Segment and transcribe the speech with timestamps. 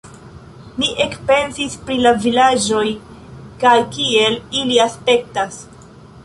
[0.77, 2.87] Mi ekpensis pri la vilaĝoj
[3.65, 5.63] kaj kiel ili aspektas.